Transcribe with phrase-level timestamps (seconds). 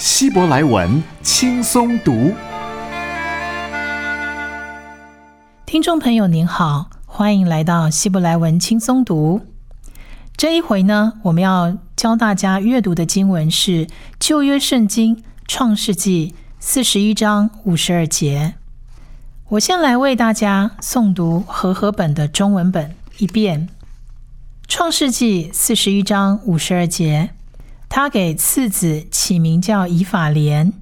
[0.00, 2.32] 希伯来文轻松读。
[5.66, 6.88] 听众朋友您好。
[7.04, 9.42] 欢迎来到希伯来文轻松读。
[10.38, 18.54] 这一回呢，我们要教大家阅读的经文是旧约圣经创世纪四十一章五十二节。
[19.50, 23.68] 我先来为大家诵读和合本的中文本一遍。
[24.66, 27.34] 创世纪四十一章五十二节，
[27.90, 30.72] 他给次子起名叫以法莲，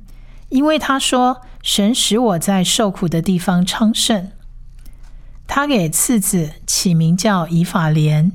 [0.51, 4.31] 因为他说：“神使我在受苦的地方昌盛。”
[5.48, 8.33] 他给次子起名叫以法莲，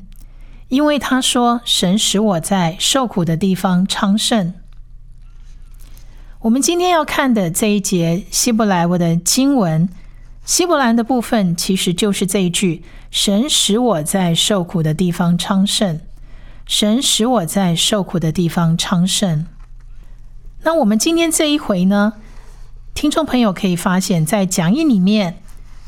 [0.70, 4.56] 因为他说：“神使我在受苦的地方昌盛。”
[6.42, 9.88] 我们今天要看的这一节希伯来文的经文，
[10.44, 16.02] 希伯兰的部分其实就是这一句：“神使我在受苦的地方昌盛。”
[16.66, 19.46] 神使我在受苦的地方昌盛。
[20.64, 22.14] 那我们今天这一回呢，
[22.94, 25.40] 听众朋友可以发现，在讲义里面。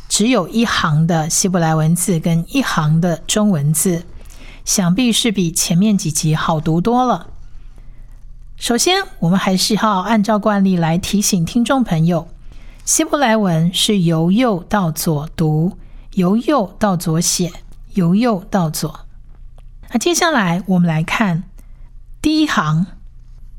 [0.07, 4.03] 只有一行的希伯来文字跟一行的中文字，
[4.63, 7.31] 想必是比前面几集好读多了。
[8.55, 12.27] 首先，我们还是要按照惯例来提醒听众朋友，
[12.85, 15.75] 希伯来文是由右到左读，
[16.13, 17.51] 由右到左写，
[17.95, 19.05] 由右到左。
[19.91, 21.44] 那接下来我们来看
[22.22, 22.88] 第一行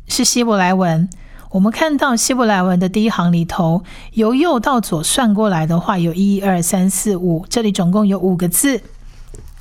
[0.08, 1.08] 是希伯来文。
[1.50, 8.82] 我们看到希伯来文的第一行里头，由右到左算过来的话，有一二三四五，这里总共有五个字，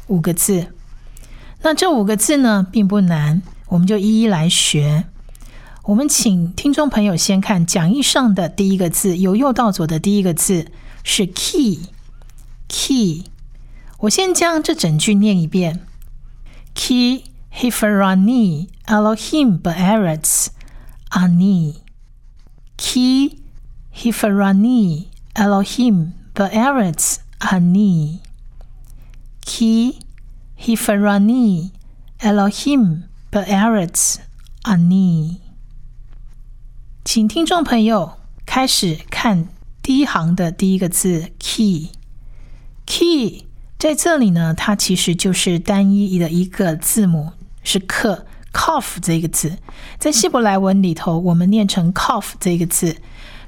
[0.07, 0.73] 五个字。
[1.61, 5.05] 那这五个字呢，并不难，我们就一一来学。
[5.83, 10.67] 我们请听众朋友先看讲义上的第一个字，由右到左的第一个字
[11.03, 13.23] 是 key，key。
[13.99, 15.81] 我先将这整句念一遍
[16.74, 21.74] ：key hifarani Elohim be'eretz。Ani
[22.76, 23.42] Ki
[23.92, 28.20] Hifarani Elohim Be'eretz Ani
[29.44, 29.98] Ki
[30.56, 31.72] Hifarani
[32.20, 34.20] Elohim Be'eretz
[34.62, 35.40] Ani，
[37.04, 39.48] 请听众朋友开始看
[39.82, 41.90] 第一行的第一个字 key
[42.86, 43.46] key，
[43.85, 48.25] 在这里呢，它其实就是单一的一个字母，是克。
[48.51, 49.59] cough 这个字，
[49.99, 52.95] 在希伯来文里头，我们念成 cough 这个字。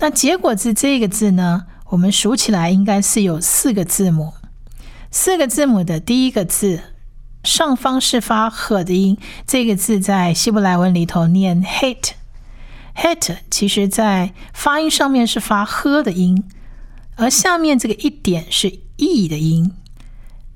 [0.00, 4.34] 那结果子这个字呢，我们数起来应该是有四个字母，
[5.10, 6.82] 四个字母的第一个字
[7.46, 16.42] 上方是发呵的音，这个字在希伯来文里头念 hate，hate，其实在发音上面是发呵的音。
[17.14, 19.72] 而下面这个一点是 e 的音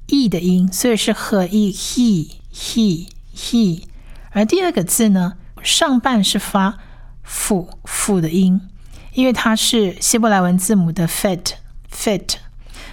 [0.08, 3.84] ，e 的音，所以是和 e he he he。
[4.32, 6.78] 而第二个字呢，上半是发
[7.22, 8.60] 辅辅的音，
[9.14, 11.52] 因为它是希伯来文字母的 fit
[11.90, 12.34] fit，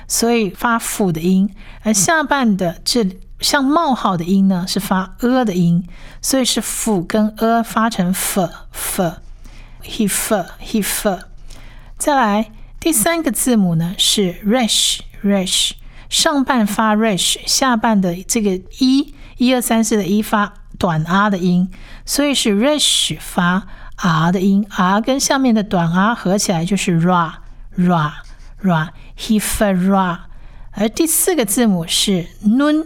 [0.08, 1.54] 所以发辅的音。
[1.82, 3.04] 而下半的这
[3.40, 5.88] 像冒号的音呢，是发 a 的音，
[6.22, 9.14] 所以是辅跟 a 发成 f f
[9.84, 11.20] he f he f。
[11.98, 12.52] 再来。
[12.80, 15.72] 第三个字母呢是 resh resh，
[16.10, 21.70] 上半发 resh，下半的这个一一二三四的一发短 r 的音，
[22.06, 27.34] 所以是 resh 发 r 的音，r 跟下面的短 r 合起来就是 ra
[27.76, 28.12] ra
[28.62, 30.20] ra he f ra”。
[30.72, 32.86] 而第四个字母是 nun，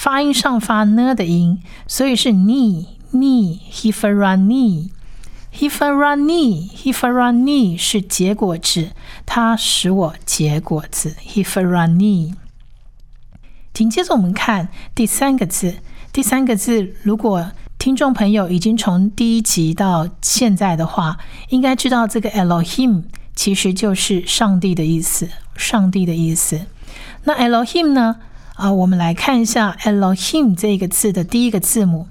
[0.00, 4.90] 发音上发呢的音，所以是 ni ni h i f a r a n i
[5.52, 7.46] h i f a r a n i h i f a r a n
[7.46, 8.92] i 是结果子，
[9.26, 11.14] 它使我结果子。
[11.28, 12.32] Hifarani,
[13.74, 15.74] 紧接着我们看第三个字，
[16.10, 21.18] 第三个字，如果听众朋友已经从第一集到现在的话，
[21.50, 23.02] 应该知道这个 Elohim
[23.34, 26.62] 其实就是上帝的意思，上帝的意思。
[27.24, 28.16] 那 Elohim 呢？
[28.60, 32.06] 啊，我们来看一下 Elohim 这个字的第一个字母，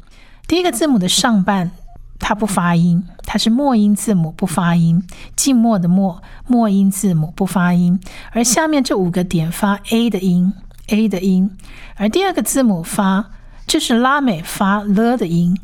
[0.48, 1.70] 第一个字母的上半
[2.18, 5.04] 它不发音，它是末音字母不发音，
[5.36, 8.00] 静默的默，末音字母不发音，
[8.32, 10.52] 而下面这五个点发 A 的音
[10.88, 11.56] ，A 的音，
[11.98, 13.32] 而第二个字母发。
[13.68, 15.56] 就是拉美发了的音，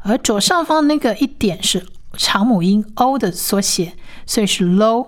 [0.00, 3.94] 而左上方那个一点是长母音 o 的缩写，
[4.26, 5.06] 所以是 low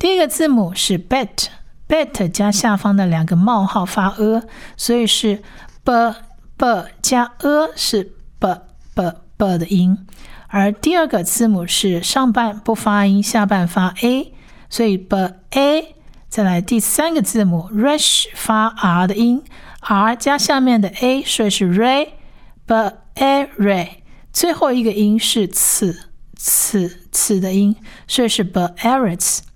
[0.00, 4.42] 第一个字母是 Bet，Bet 加下方的两个冒号发 a，
[4.74, 5.42] 所以是
[5.84, 6.14] b
[6.56, 8.04] b 加 a 是
[8.38, 8.60] b
[8.94, 9.98] b b 的音，
[10.46, 14.32] 而第二个字母是上半不发音，下半发 a，
[14.70, 15.94] 所以 b a。
[16.30, 19.42] 再来第三个字母 rush 发 r 的音。
[19.80, 23.88] r 加下面的 a，所以是 re，b a re，
[24.32, 27.76] 最后一个音是次次次的音，
[28.08, 29.49] 所以是 b a r e t b a r e t b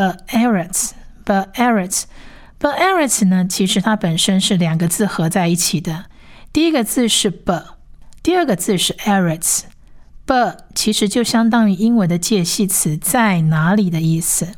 [0.00, 0.94] a r e t
[1.24, 6.06] b a r e t 呢，其实它本身是两个字合在一起的，
[6.52, 7.62] 第一个字是 b，
[8.22, 9.66] 第二个字是 a r e t
[10.24, 14.54] b 其实就相当于英文的介系词在哪里的意思。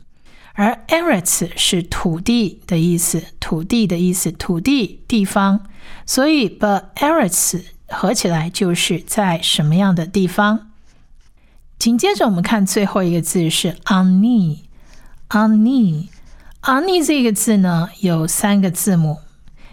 [0.57, 5.67] 而 Eretz 是土地的意思，土地的意思，土地地方，
[6.07, 10.71] 所以 But Eretz 合起来就是在什么样的地方。
[11.77, 13.77] 紧接着我们看最后一个字是
[15.35, 16.09] ani
[16.63, 19.19] ani 这个字呢有三个字母。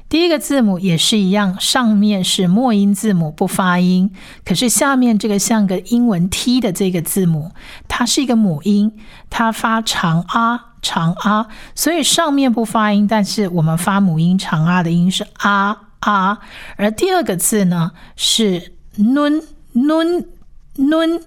[0.09, 4.11] 第一个字母也是一样，上面是末音字母不发音，
[4.43, 7.51] 可是下面这个像个英文 T 的这个字母，
[7.87, 8.91] 它是一个母音，
[9.29, 16.39] 它发长啊长啊，所以上面不发音，但是我们发母音长啊的音是啊啊。
[16.75, 19.43] 而第二个字呢是 nun
[19.73, 20.25] nun
[20.75, 21.21] nun，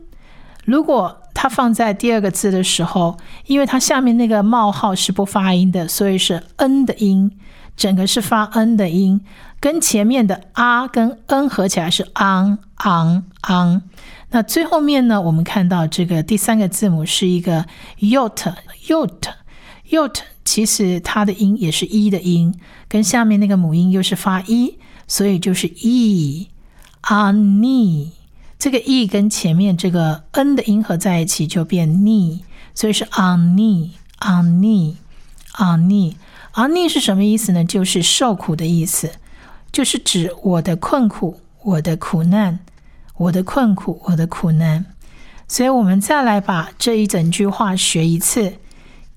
[0.65, 7.31] 如果它放在第二个字的时候，因为它下面那个冒号是不发音的，所以是 n 的音。
[7.77, 9.21] 整个是发 n 的音，
[9.59, 13.83] 跟前面的啊跟 n 合起来是 ang ang ang。
[14.31, 17.67] 那最后面呢，我们看到这个第三个字母是一个
[17.99, 18.55] yot
[18.87, 19.23] yot
[19.91, 22.55] yot，其实它的音也是一的音，
[22.89, 24.79] 跟下面那个母音又是发一，
[25.09, 26.49] 所以就是 e
[27.03, 28.11] ani。
[28.65, 32.41] 这个 e 跟前面这个 n 的音合在一起就变 ni，
[32.75, 33.91] 所以是 ani
[34.21, 34.95] ani
[35.53, 36.15] ani。
[36.53, 37.63] 而逆是什么意思呢？
[37.63, 39.17] 就是受苦的意思，
[39.71, 42.61] 就是指我的困苦、我的苦难、
[43.19, 44.87] 我的困苦、我的苦难。
[45.47, 48.55] 所以，我们再来把这一整句话学一次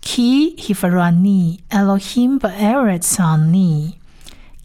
[0.04, 3.94] ：Ki hifarani Elohim be'eretz ani。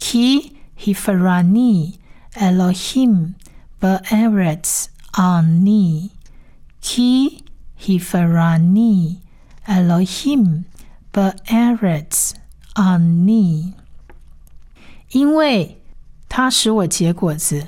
[0.01, 1.93] Ki hifarani
[2.35, 3.35] Elohim
[3.83, 6.11] be'eretz ani。
[6.81, 7.45] Ki
[7.77, 9.19] hifarani
[9.67, 10.65] Elohim
[11.13, 12.35] be'eretz
[12.75, 13.75] On me，
[15.11, 15.83] 因为
[16.29, 17.67] 它使我结果子。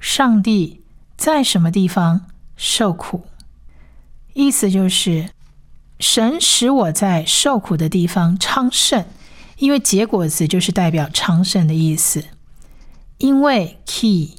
[0.00, 0.82] 上帝
[1.16, 3.26] 在什么地方受苦？
[4.32, 5.28] 意思就是
[6.00, 9.04] 神使我在受苦的地方昌盛。
[9.58, 12.24] 因为结果子就是代表昌盛的意思。
[13.18, 14.36] 因为 key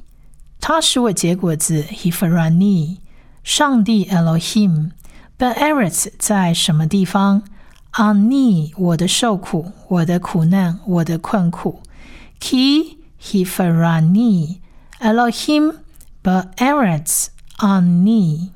[0.67, 1.81] 他使我结果子。
[1.83, 2.97] He farani，
[3.41, 7.43] 上帝 Elohim，but Eretz 在什么地方
[7.93, 11.83] ？On me，我的受苦，我的苦难，我的困苦。
[12.41, 14.57] Ki hifarani
[15.00, 15.75] Elohim
[16.21, 17.27] be'eretz
[17.59, 18.50] on me。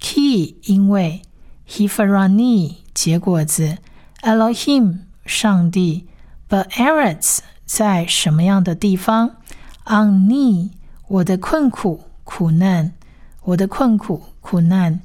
[0.00, 1.22] Ki 因为
[1.66, 3.78] h i f r a n i 结果子
[4.22, 6.08] ，Elohim 上帝
[6.48, 9.36] be'eretz 在什么样的地方
[9.84, 10.70] ？On me
[11.14, 12.90] 我的困苦苦难
[13.44, 14.98] 我的困苦苦难。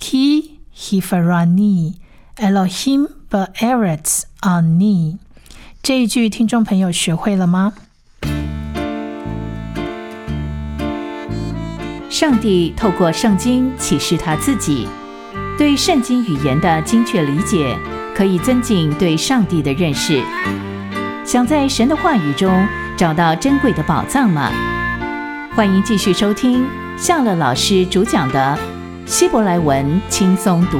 [0.00, 1.94] Ki hifarani
[2.36, 5.18] Elohim be'eretz ani。
[5.80, 7.74] 这一句，听众朋友学会了吗？
[12.10, 14.88] 上帝透过圣经启示他自己，
[15.56, 17.78] 对圣经语言的精确理解，
[18.16, 20.20] 可以增进对上帝的认识。
[21.24, 22.66] 想在神的话语中
[22.96, 24.50] 找到珍贵的宝藏吗？
[25.54, 26.66] 欢迎继续收听
[26.96, 28.58] 夏乐老师主讲的
[29.10, 30.78] 《希伯来文轻松读》。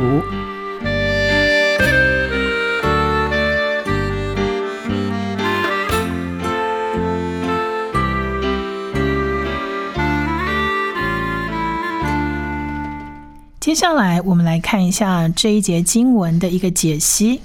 [13.60, 17.42] 接下来，我们来看一下这一节经文的一个解析。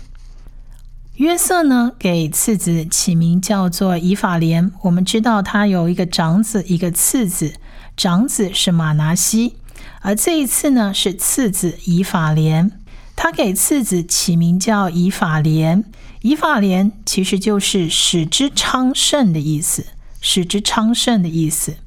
[1.17, 4.71] 约瑟呢，给次子起名叫做以法莲。
[4.83, 7.55] 我们知道他有一个长子，一个次子，
[7.95, 9.55] 长子是马拿西，
[10.01, 12.71] 而这一次呢是次子以法莲。
[13.15, 15.83] 他给次子起名叫以法莲，
[16.21, 19.87] 以法莲其实就是使之昌盛的意思，
[20.21, 21.77] 使之昌盛的意思。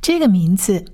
[0.00, 0.84] 这个名字。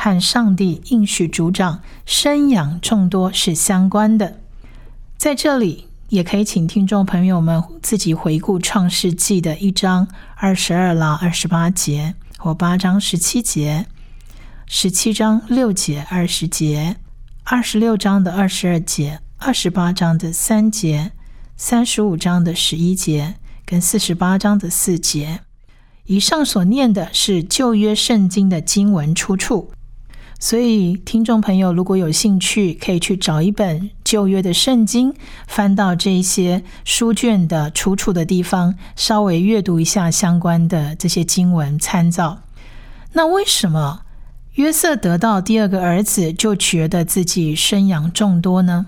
[0.00, 4.38] 和上帝应许主长生养众多是相关的，
[5.16, 13.84] 在这里也可以请听众朋友们自己回顾创世纪的一章二十二到二十八节，或八章十七节、
[14.66, 16.96] 十七章六节、二十节、
[17.44, 21.12] 二十六章的二十二节、二十八章的三节、
[21.58, 23.34] 三十五章的十一节
[23.66, 25.40] 跟四十八章的四节。
[26.06, 29.72] 以上所念的是旧约圣经的经文出处。
[30.40, 35.12] 所以，听众朋友如果有兴趣，可以去找一本旧约的圣经，
[35.48, 42.42] 翻到这些书卷的出处的地方，稍微阅读一下相关的这些经文参照。
[43.14, 44.02] 那为什么
[44.54, 48.86] 约瑟得到第二个儿子就觉得自己生养众多呢？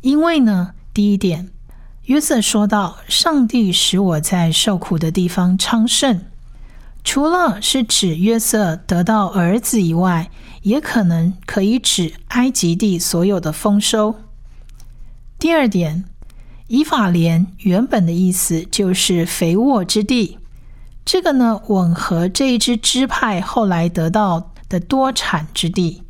[0.00, 1.50] 因为呢，第一点，
[2.04, 6.22] 约瑟说到：“上帝使我在受苦的地方昌盛。”
[7.04, 10.30] 除了是指约瑟得到儿子以外，
[10.62, 14.16] 也可能可以指埃及地所有的丰收。
[15.38, 16.04] 第二点，
[16.66, 20.38] 以法莲原本的意思就是肥沃之地，
[21.04, 26.02] 这个呢吻合这一支支派后来得到的多产之地，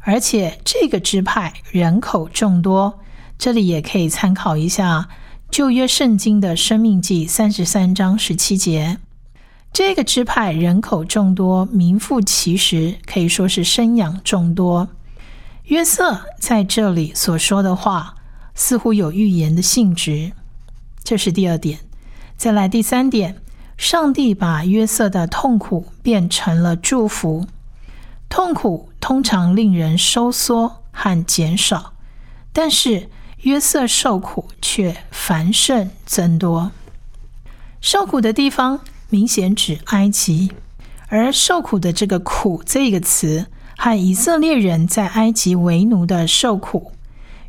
[0.00, 3.00] 而且这个支派人口众多，
[3.38, 5.08] 这里也可以参考一下
[5.50, 8.98] 旧约圣经的生命记三十三章十七节。
[9.74, 14.88] 这个支派人口众多，名副其实，可以说是生养众多。
[15.64, 18.14] 约瑟在这里所说的话，
[18.54, 20.30] 似乎有预言的性质。
[21.02, 21.80] 这是第二点。
[22.36, 23.42] 再来第三点，
[23.76, 27.48] 上帝把约瑟的痛苦变成了祝福。
[28.28, 31.94] 痛苦通常令人收缩和减少，
[32.52, 36.70] 但是约瑟受苦却繁盛增多。
[37.80, 38.78] 受苦的地方。
[39.14, 40.50] 明显指埃及，
[41.06, 46.90] 而受苦的这个“苦”这个词，和以色列人在埃及为奴的受苦，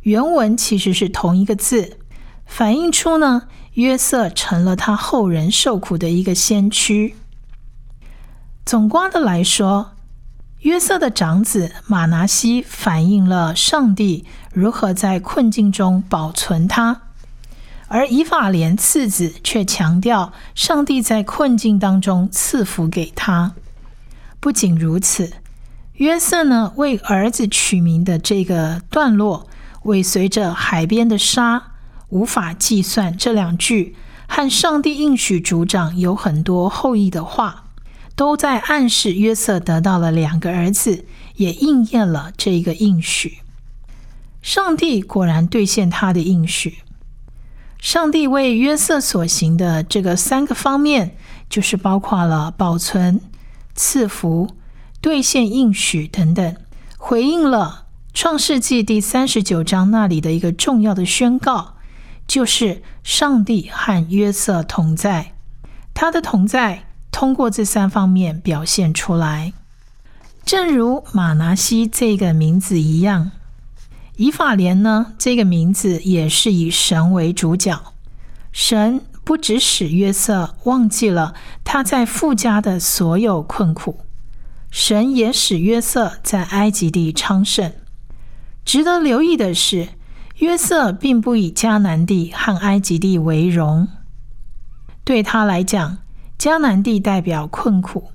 [0.02, 1.98] 原文其实是同一个字，
[2.46, 7.16] 反映出呢，约瑟成了他后人受苦的一个先驱。
[8.64, 9.90] 总观的来说，
[10.60, 17.05] 约瑟的长子马拿西反映了上帝如何在困境中保存他。
[17.88, 23.54] 而以法莲次子却强调，上帝在困境当中赐福给他。
[24.40, 25.32] 不仅如此，
[25.94, 29.48] 约瑟呢为儿子取名的这个段落，
[29.84, 31.72] 尾随着海边的沙
[32.08, 33.94] 无法计算这两句，
[34.26, 37.66] 和上帝应许族长有很多后裔的话，
[38.16, 41.04] 都在暗示约瑟得到了两个儿子，
[41.36, 43.38] 也应验了这个应许。
[44.42, 46.78] 上帝果然兑现他的应许。
[47.86, 51.16] 上帝为约瑟所行的这个三个方面，
[51.48, 53.20] 就是包括了保存、
[53.76, 54.50] 赐福、
[55.00, 56.56] 兑现应许等等，
[56.98, 61.74] 回应了创世纪第三十九章那里的一个重要的宣告，
[62.26, 65.34] 就是上帝和约瑟同在。
[65.94, 69.52] 他的同在通过这三方面表现出来，
[70.44, 73.30] 正如马拿西这个名字一样。
[74.16, 75.12] 以法莲呢？
[75.18, 77.92] 这个名字也是以神为主角。
[78.50, 84.00] 神不只使约瑟忘记了他在富家的所有困苦，
[84.70, 87.72] 神也使约瑟在埃及地昌盛。
[88.64, 89.88] 值得留意的是，
[90.38, 93.86] 约瑟并不以迦南地和埃及地为荣。
[95.04, 95.98] 对他来讲，
[96.38, 98.10] 迦南地代表困苦，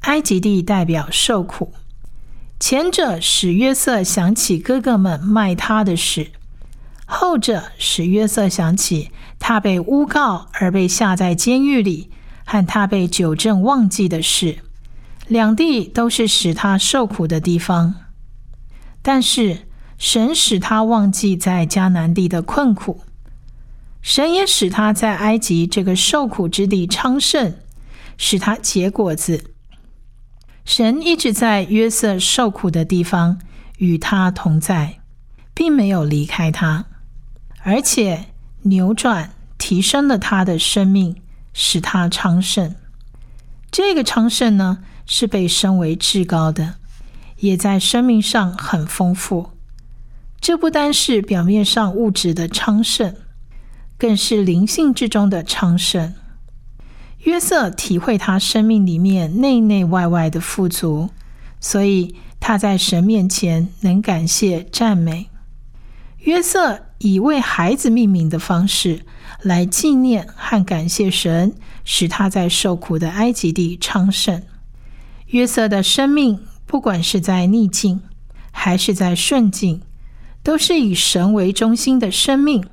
[0.00, 1.72] 埃及地代表受苦。
[2.62, 6.28] 前者使约瑟想起哥哥们卖他的事，
[7.04, 12.08] 后者使约瑟想起他被诬告而被下在监狱里，
[12.44, 14.58] 和他被纠正忘记的事。
[15.26, 17.96] 两地都是使他受苦的地方，
[19.02, 19.66] 但是
[19.98, 23.00] 神使他忘记在迦南地的困苦，
[24.00, 27.56] 神也使他在埃及这个受苦之地昌盛，
[28.16, 29.51] 使他结果子。
[30.64, 33.40] 神一直在约瑟受苦的地方
[33.78, 35.00] 与他同在，
[35.52, 36.86] 并没有离开他，
[37.62, 38.26] 而且
[38.62, 41.16] 扭转提升了他的生命，
[41.52, 42.74] 使他昌盛。
[43.70, 46.74] 这个昌盛呢，是被升为至高的，
[47.38, 49.50] 也在生命上很丰富。
[50.40, 53.16] 这不单是表面上物质的昌盛，
[53.98, 56.14] 更是灵性之中的昌盛。
[57.22, 61.10] 约瑟体会他生命里面内内外外的富足，
[61.60, 65.28] 所以他在神面前能感谢赞美。
[66.18, 69.04] 约瑟以为孩子命名的方式
[69.40, 74.42] 来纪念和感谢神，使他在受苦的埃及地昌盛。
[75.28, 78.00] 约瑟的生命，不管是在逆境
[78.50, 79.82] 还是在顺境，
[80.42, 82.64] 都是以神为中心的生命。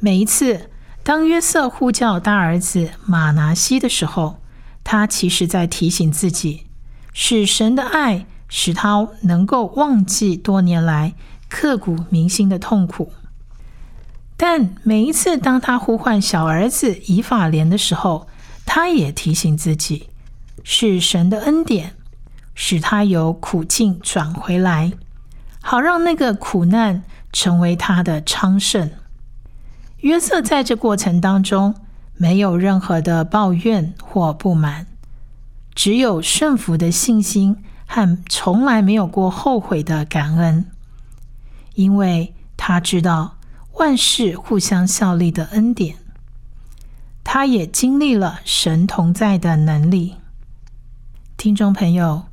[0.00, 0.71] 每一次。
[1.04, 4.38] 当约瑟呼叫大儿子马拿西的时候，
[4.84, 6.66] 他其实在提醒自己，
[7.12, 11.14] 是神的爱使他能够忘记多年来
[11.48, 13.12] 刻骨铭心的痛苦。
[14.36, 18.28] 但每一次当他呼唤小儿子以法莲的时候，
[18.64, 20.08] 他也提醒自己，
[20.62, 21.96] 是神的恩典
[22.54, 24.92] 使他由苦境转回来，
[25.60, 28.88] 好让那个苦难成为他的昌盛。
[30.02, 31.76] 约瑟在这过程当中
[32.16, 34.88] 没有任何的抱怨或不满，
[35.76, 37.56] 只有顺服的信心
[37.86, 40.66] 和从来没有过后悔的感恩，
[41.74, 43.36] 因为他知道
[43.74, 45.96] 万事互相效力的恩典，
[47.22, 50.16] 他也经历了神同在的能力。
[51.36, 52.24] 听众朋友，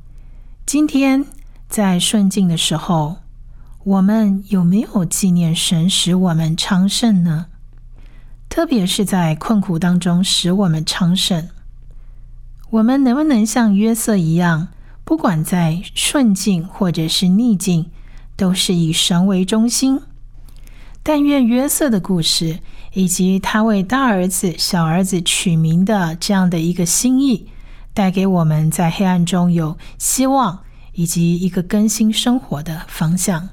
[0.66, 1.24] 今天
[1.68, 3.18] 在顺境的时候，
[3.84, 7.46] 我们有没有纪念神使我们昌盛呢？
[8.50, 11.48] 特别是在困苦当中使我们昌盛，
[12.70, 14.68] 我们能不能像约瑟一样，
[15.04, 17.90] 不管在顺境或者是逆境，
[18.36, 20.00] 都是以神为中心？
[21.04, 22.58] 但愿约瑟的故事
[22.92, 27.48] 以及他为大儿子、小儿子取名的这样的一个心意，
[27.94, 33.48] 带给我们在黑暗中有希望以及一个更新生活的方向。